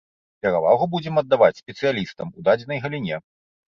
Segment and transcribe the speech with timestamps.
[0.45, 3.25] Перавагу будзем аддаваць спецыялістам у дадзенай галіне.